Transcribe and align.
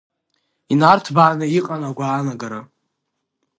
Инарҭбааны 0.71 1.45
иҟан 1.57 1.81
агәаанагара… 1.89 2.61